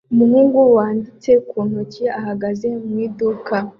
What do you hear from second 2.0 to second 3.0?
ahagaze mu